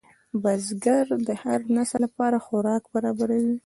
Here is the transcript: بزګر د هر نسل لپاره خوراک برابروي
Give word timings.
بزګر 0.41 1.05
د 1.27 1.29
هر 1.43 1.59
نسل 1.75 1.99
لپاره 2.05 2.37
خوراک 2.45 2.83
برابروي 2.93 3.55